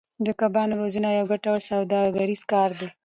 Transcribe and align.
د 0.25 0.27
کبانو 0.39 0.73
روزنه 0.81 1.09
یو 1.17 1.25
ګټور 1.31 1.59
سوداګریز 1.69 2.41
کار 2.51 2.69
دی. 2.79 2.87